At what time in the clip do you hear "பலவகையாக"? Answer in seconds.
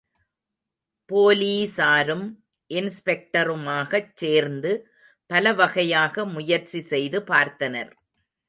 5.29-6.25